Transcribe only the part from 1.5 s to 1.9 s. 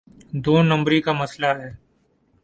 ہے۔